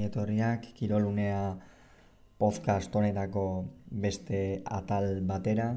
[0.00, 1.58] ongi etorriak kirolunea
[2.38, 5.76] podcast honetako beste atal batera.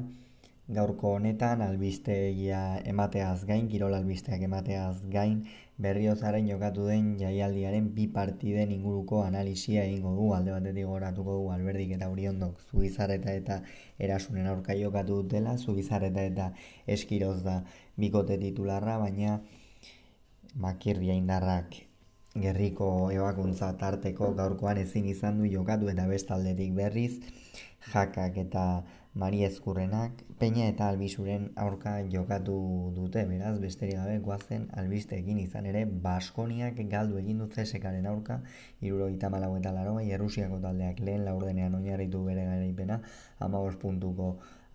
[0.66, 5.44] Gaurko honetan albistegia emateaz gain, kirol albisteak emateaz gain,
[5.76, 11.92] berriozaren jokatu den jaialdiaren bi partiden inguruko analisia egingo du, alde batetik goratuko du alberdik
[11.98, 13.60] eta uriondok zubizarreta eta
[13.98, 16.52] erasunen aurka jokatu dutela, zubizarreta eta
[16.86, 17.60] eskiroz da
[17.98, 19.42] bikote titularra, baina
[20.56, 21.83] makirria indarrak
[22.42, 27.12] gerriko ebakuntza tarteko gaurkoan ezin izan du jokatu eta bestaldetik berriz
[27.92, 28.64] jakak eta
[29.22, 32.54] Mari Ezkurrenak peina eta albisuren aurka jokatu
[32.96, 38.40] dute, beraz, besterik gabe guazen albisteekin izan ere Baskoniak galdu egin dut zesekaren aurka,
[38.82, 42.98] iruro eta malau eta laro, Errusiako taldeak lehen laurdenean oinarritu bere garaipena,
[43.38, 44.32] amabos puntuko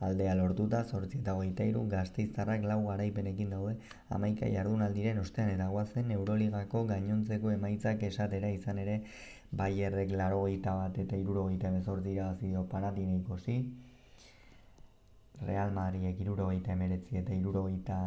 [0.07, 3.75] aldea lortuta, zortzi eta hogeita iru, gazteiztarrak lau garaipenekin daude,
[4.17, 5.51] amaika jardun aldiren ostean.
[5.55, 9.01] Eta guazen Euroligako gainontzeko emaitzak esatera izan ere,
[9.51, 13.55] Bayerrek laro gita bat eta iruro gita emezortzi irabazio panatineiko zi,
[15.47, 17.97] Real Madridek iruro gita emeretzi eta iruro gita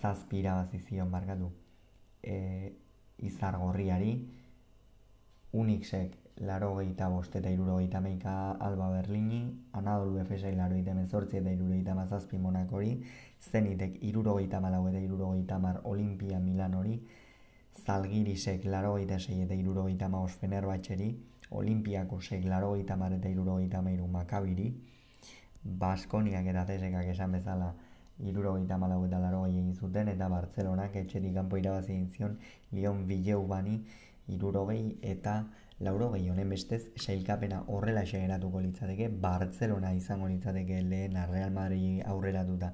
[0.00, 1.50] zazpi irabazizion barkatu
[2.22, 2.72] e,
[3.18, 4.12] izar gorriari,
[5.52, 9.40] Unixek laro gehieta bost eta iruro gehieta meika Alba Berlini,
[9.72, 12.94] Anadolu Efesai laro gehieta mezortzi eta iruro gehieta mazazpi monakori,
[13.40, 16.96] Zenitek iruro gehieta malau eta iruro gehieta mar Olimpia Milan hori,
[17.84, 21.10] Zalgirisek laro gehieta sei eta iruro gehieta maos Fenerbatxeri,
[21.50, 24.72] Olimpiako sek laro gehieta mar eta iruro gehieta Makabiri,
[25.62, 27.74] Baskoniak eta Zesekak esan bezala
[28.18, 32.38] iruro gehieta malau eta laro egin zuten, eta Bartzelonak etxetik kanpo irabazi egin zion
[32.72, 33.84] Lion Bileu bani
[34.28, 35.44] iruro eta
[35.80, 42.72] laurogei honen bestez sailkapena horrela geratuko litzateke Barcelona izango litzateke lehen Real Madrid aurrera duta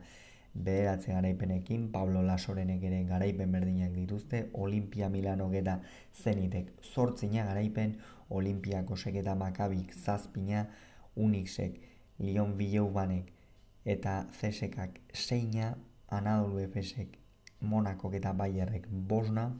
[0.55, 5.79] bederatze garaipenekin Pablo Lasorenek ere garaipen berdinak dituzte Olimpia Milano eta
[6.23, 7.97] Zenitek zortzina garaipen
[8.31, 10.67] Olimpiako seketa Makabik zazpina
[11.17, 11.79] Unixek
[12.19, 13.33] Lyon Bileubanek
[13.85, 15.77] eta Zesekak seina
[16.09, 17.19] Anadolu Efesek
[17.61, 19.51] Monako eta Bayerrek bosna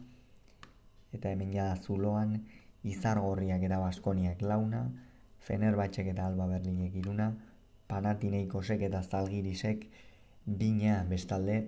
[1.13, 2.41] eta hemen jada zuloan
[2.93, 4.85] Izargorriak eta Baskoniak launa,
[5.47, 7.33] Fenerbatxek eta Alba Berlinek iruna,
[7.91, 9.87] Panatineikosek eta Zalgirisek
[10.47, 11.61] bina bestalde,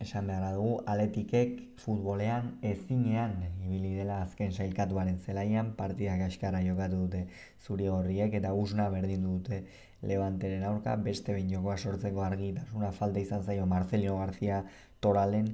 [0.00, 3.34] esan behar dugu, aletikek futbolean ezinean
[3.66, 7.24] ibili dela azken sailkatuaren zelaian, partidak askara jokatu dute
[7.66, 9.64] zuri horriek eta usna berdin dute
[10.02, 14.62] levanteren aurka, beste bain jokoa sortzeko argitasuna falta izan zaio Marcelino García
[15.00, 15.50] Toralen,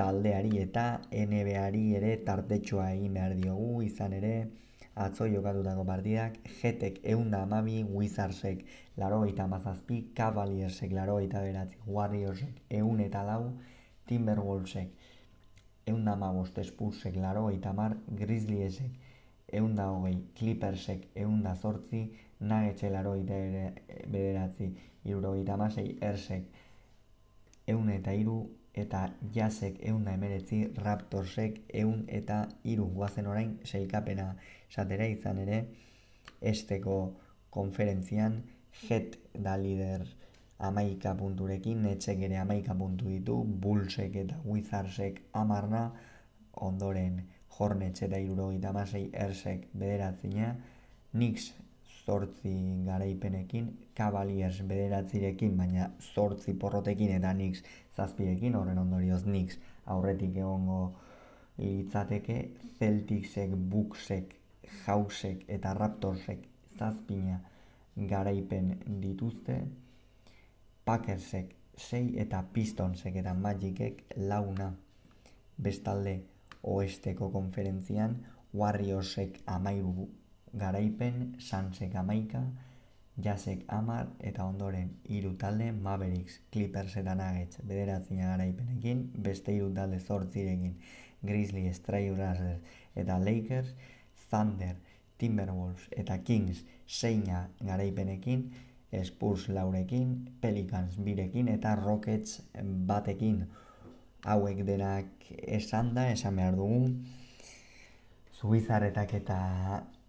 [0.00, 3.82] taldeari eta NBAri ere tartetxoa egin behar diogu.
[3.84, 4.34] Izan ere
[5.04, 8.62] atzo jokatutako partidak jetek eunda amabi Wizardsek
[9.02, 13.42] laro eta mazazpi Cavaliersek laro eta beratzi Warriorsek eun eta lau
[14.08, 14.88] Timberwolvesek
[15.92, 18.96] eunda amabost Spursek laro eta mar Grizzliesek
[19.60, 22.06] eunda hogei Clippersek eunda zortzi
[22.40, 23.34] Nagetxe laro eta
[24.16, 24.70] bederatzi
[25.04, 26.48] iruro eta masei Ersek
[27.68, 28.38] eun eta iru
[28.74, 34.34] eta jasek eun da emeretzi raptorsek eun eta iru guazen orain seikapena
[34.68, 35.64] esatera izan ere
[36.40, 36.96] esteko
[37.50, 38.42] konferentzian
[38.86, 40.06] jet da lider
[40.60, 45.90] amaika punturekin, netxek ere amaika puntu ditu, bulsek eta wizardsek amarna,
[46.68, 47.20] ondoren
[47.56, 50.54] jornetxe eta iruro gita masei ersek bederatzina,
[51.12, 51.50] nix
[52.04, 52.52] zortzi
[52.86, 57.64] garaipenekin, Cavaliers bederatzirekin, baina zortzi porrotekin eta nix
[58.00, 59.58] zazpirekin, horren ondorioz nix
[59.92, 60.80] aurretik egongo
[61.60, 62.38] litzateke,
[62.78, 64.34] Celticsek, Bucksek,
[64.86, 66.46] Hausek eta Raptorsek
[66.78, 67.40] zazpina
[68.10, 69.58] garaipen dituzte,
[70.84, 74.70] Packersek sei eta Pistonsek eta Magicek launa.
[75.60, 76.14] Bestalde
[76.62, 78.16] oesteko konferentzian,
[78.56, 80.08] Warriorsek amairu
[80.56, 82.42] garaipen, Sansek amaika,
[83.18, 90.00] Jasek Amar eta ondoren hiru talde Mavericks, Clippers eta Nuggets bederatzina garaipenekin, beste hiru talde
[90.00, 90.76] zortzirekin
[91.22, 92.60] Grizzlies, Trailblazers
[92.96, 93.74] eta Lakers,
[94.30, 94.76] Thunder,
[95.18, 98.50] Timberwolves eta Kings seina garaipenekin,
[99.04, 102.40] Spurs laurekin, Pelicans birekin eta Rockets
[102.88, 103.44] batekin.
[104.24, 106.90] Hauek denak esan da, esan behar dugu,
[108.40, 109.38] Zubizarretak eta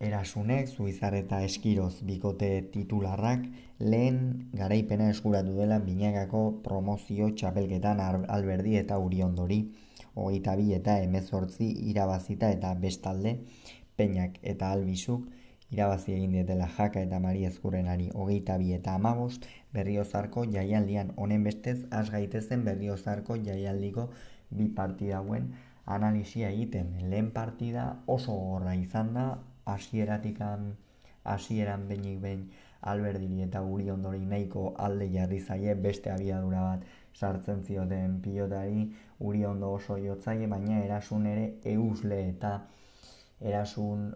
[0.02, 3.44] erasunek, Zuizar eta Eskiroz bikote titularrak
[3.80, 4.18] lehen
[4.58, 8.02] garaipena eskuratu dela binagako promozio txapelketan
[8.38, 9.60] alberdi eta uriondori
[10.16, 13.36] hogeita bi eta emezortzi irabazita eta bestalde
[13.98, 15.30] peinak eta albizuk
[15.72, 19.46] irabazi egin dietela jaka eta mari ezkurrenari hogeita bi eta amabost
[19.78, 24.10] berriozarko jaialdian honen bestez az gaitezen berriozarko jaialdiko
[24.50, 25.54] bi partidauen
[25.86, 26.92] analisia egiten.
[27.10, 29.26] Lehen partida oso gorra izan da,
[29.66, 30.76] hasieratikan
[31.24, 32.50] hasieran behinik behin
[32.82, 38.92] alberdiri eta guri ondori nahiko alde jarri zaie beste abiadura bat sartzen zioten pilotari.
[39.20, 42.54] Uri ondo oso jotzaile baina erasun ere eusle eta
[43.42, 44.08] erasun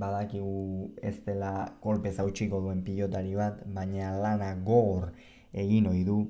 [0.00, 5.10] badakigu ez dela kolpe zautxiko duen pilotari bat baina lana gogor
[5.52, 6.20] egin ohi du.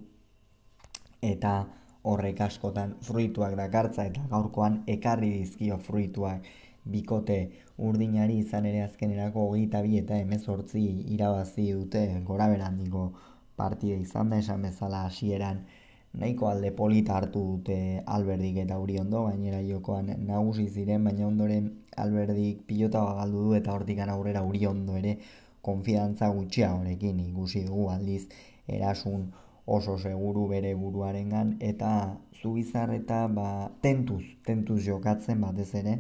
[1.23, 1.55] Eta
[2.02, 6.47] horrek askotan fruituak dakartza eta gaurkoan ekarri dizkio fruituak
[6.84, 7.38] bikote
[7.78, 10.82] urdinari izan ere azkenerako hogeita bi eta hemezortzi
[11.16, 13.12] irabazi dute gora berandiko
[13.56, 15.64] partida izan da esan bezala hasieran
[16.12, 21.68] nahiko alde polita hartu dute alberdik eta huri ondo, gainera jokoan nagusi ziren, baina ondoren
[22.04, 25.18] alberdik pilota galdu du eta hortik aurrera huri ondo ere
[25.62, 28.24] konfidantza gutxia horrekin ikusi dugu aldiz
[28.66, 29.30] erasun
[29.66, 35.98] oso seguru bere buruarengan eta zubizar eta ba, tentuz, tentuz jokatzen batez ere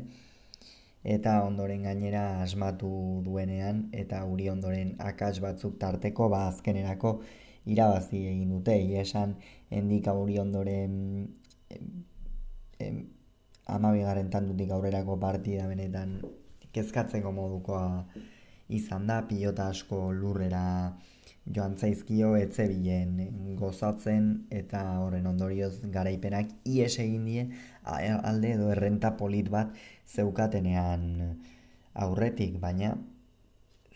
[1.04, 7.20] eta ondoren gainera asmatu duenean eta huri ondoren akats batzuk tarteko ba azkenerako
[7.66, 8.76] irabazi egin dute.
[9.00, 9.36] Esan
[9.70, 11.28] hendik aurri ondoren
[13.66, 16.20] amabigarren tantutik aurrerako partida benetan
[16.72, 18.04] kezkatzeko modukoa
[18.68, 20.92] izan da, pilota asko lurrera
[21.54, 23.16] joan zaizkio etzebilen
[23.58, 27.46] gozatzen eta horren ondorioz garaipenak ies egin die
[27.84, 29.74] alde edo errenta polit bat
[30.14, 31.38] zeukatenean
[31.94, 32.94] aurretik, baina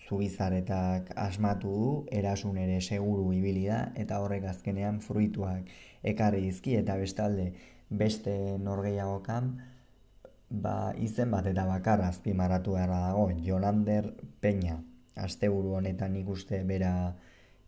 [0.05, 5.71] zubizaretak asmatu du, erasun ere seguru ibili da, eta horrek azkenean fruituak
[6.03, 7.53] ekarri dizki, eta bestalde
[7.91, 9.55] beste norgeiagokan,
[10.51, 14.13] ba, izen bat eta bakar azpimarratu beharra dago, Jolander
[14.45, 14.79] Peña,
[15.17, 17.15] asteburu honetan ikuste bera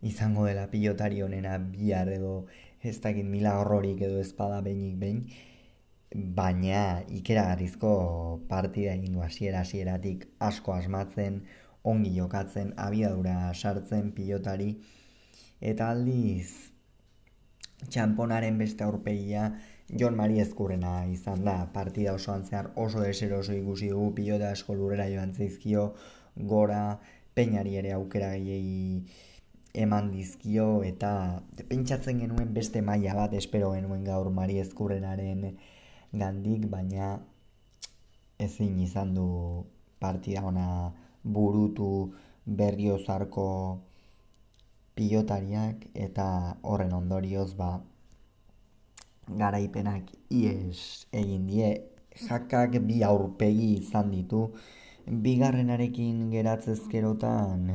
[0.03, 2.47] izango dela pilotari honena bihar edo
[2.83, 5.23] ez dakit mila horrorik edo espada behinik behin,
[6.17, 7.91] baina ikeragarrizko
[8.49, 11.43] partida egin du hasiera hasieratik asko asmatzen,
[11.85, 14.71] ongi jokatzen, abiadura sartzen pilotari,
[15.61, 16.73] eta aldiz
[17.91, 19.51] txamponaren beste aurpegia
[20.01, 25.07] Jon Mari Ezkurrena izan da, partida osoan zehar oso deseroso ikusi dugu, pilota asko lurera
[25.13, 25.93] joan zeizkio,
[26.37, 26.99] gora,
[27.35, 29.05] peinari ere aukera gehiagi
[29.85, 31.13] eman dizkio, eta
[31.69, 35.51] pentsatzen genuen beste maila bat espero genuen gaur Mari Ezkurrenaren
[36.21, 37.19] gandik, baina
[38.39, 39.27] ezin izan du
[39.99, 40.93] partida ona
[41.25, 41.91] burutu
[42.47, 43.47] berriozarko
[44.95, 46.27] pilotariak eta
[46.63, 47.71] horren ondorioz ba
[49.29, 51.71] garaipenak ies egin die.
[52.17, 54.43] Jakak bi aurpegi izan ditu.
[55.25, 57.67] Bigarrenarekin geratzezkerotan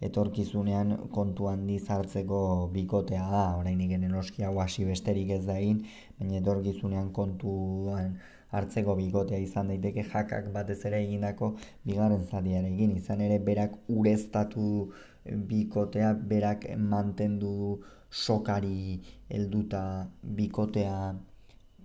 [0.00, 3.44] etorkizunean kontu handi zartzeko bikotea da.
[3.58, 5.84] Orainik enen oski hau hasi besterik ez da egin
[6.18, 8.18] baina etorkizunean kontuan
[8.54, 11.54] hartzeko bigotea izan daiteke jakak batez ere egindako
[11.86, 12.96] bigarren zatiarekin.
[12.96, 14.90] Izan ere berak ureztatu
[15.24, 17.80] bikotea berak mantendu
[18.10, 19.00] sokari
[19.30, 19.84] helduta
[20.22, 21.14] bikotea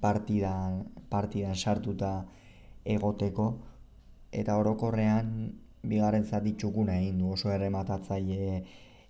[0.01, 2.13] partidan partidan sartuta
[2.85, 3.49] egoteko.
[4.31, 5.33] Eta orokorrean
[5.83, 8.63] bigarren zati txukuna egin du oso errematatzaile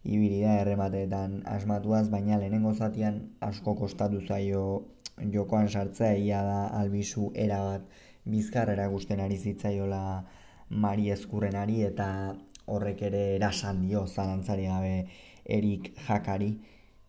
[0.04, 4.64] ibili da errematetan asmatuaz baina lehenengo zatian asko kostatu zaio
[5.34, 7.82] jokoan sartzea ia da albizu erabat
[8.26, 10.04] bizkar eragusten ari zitzaiola
[10.70, 12.36] Mari Ezkurrenari eta
[12.68, 15.08] horrek ere erasan dio zalantzari gabe
[15.58, 16.52] erik jakari.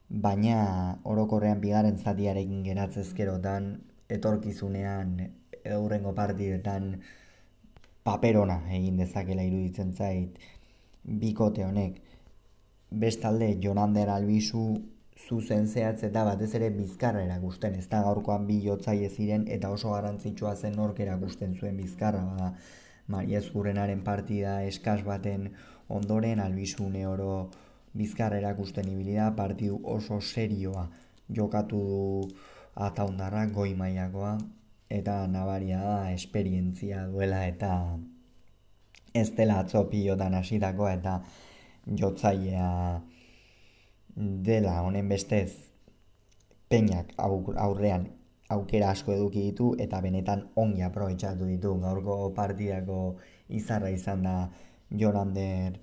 [0.09, 3.69] Baina orokorrean bigaren zatiarekin geratzezkerotan
[4.17, 5.13] etorkizunean
[5.65, 6.95] eurrengo partidetan
[8.05, 10.39] paperona egin dezakela iruditzen zait
[11.05, 12.01] bikote honek.
[12.91, 14.65] Bestalde Jonander Albizu
[15.29, 19.93] zuzen zehatz eta batez ere bizkarra erakusten, ez da gaurkoan bi jotzaile ziren eta oso
[19.95, 22.55] garrantzitsua zen nork erakusten zuen bizkarra, bada
[23.11, 25.51] Maria Ezkurrenaren partida eskas baten
[25.89, 27.51] ondoren albizune oro
[27.93, 30.89] bizkarra erakusten ibili da, partidu oso serioa
[31.39, 32.01] jokatu du
[32.89, 34.39] ataundarra goi mailakoa
[34.91, 37.73] eta nabaria da esperientzia duela eta
[39.15, 41.21] ez dela atzo pilotan hasitako eta
[41.87, 42.71] jotzailea
[44.17, 44.81] dela.
[44.83, 45.51] Honen bestez
[46.69, 48.09] peinak aurrean
[48.51, 51.77] aukera asko eduki ditu eta benetan ongi aprobetxatu ditu.
[51.83, 53.17] Gaurko partidako
[53.49, 54.37] izarra izan da
[54.91, 55.79] Jolander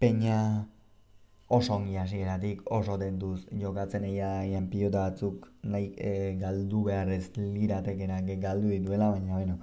[0.00, 0.66] Peña
[1.50, 8.30] oso ongi hasieratik oso denduz jokatzen egia pilota batzuk nahi e, galdu behar ez liratekenak
[8.44, 9.56] galdu dituela baina bueno,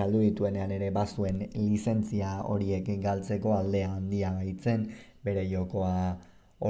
[0.00, 4.86] galdu dituenean ere bazuen lizentzia horiek galtzeko aldea handia baitzen
[5.24, 5.94] bere jokoa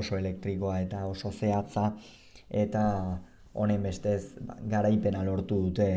[0.01, 1.93] oso elektrikoa eta oso zehatza
[2.65, 2.85] eta
[3.53, 5.91] honen bestez ba, garaipena lortu dute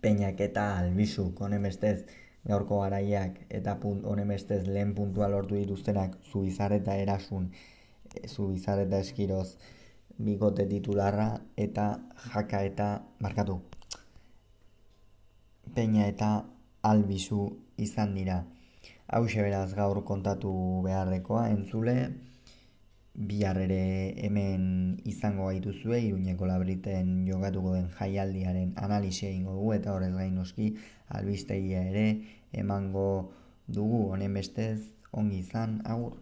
[0.00, 2.04] peinak eta albizu, honen bestez
[2.48, 7.50] gaurko garaiak eta punt, honen bestez lehen puntua lortu dituztenak zubizar eta erasun,
[8.26, 9.56] zubizar eta eskiroz
[10.18, 11.86] bigote titularra eta
[12.32, 12.88] jaka eta
[13.20, 13.60] markatu.
[15.74, 16.30] Peña eta
[16.82, 17.44] albizu
[17.78, 18.44] izan dira.
[19.06, 20.52] Hau beraz gaur kontatu
[20.84, 21.96] beharrekoa entzule,
[23.14, 30.12] bihar ere hemen izango gaituzue, iruñeko labriten jogatuko den jaialdiaren analisi egingo dugu eta horrez
[30.14, 30.74] gain noski
[31.08, 32.06] albistegia ere
[32.52, 33.32] emango
[33.68, 34.80] dugu honen bestez
[35.12, 36.16] ongi izan agur.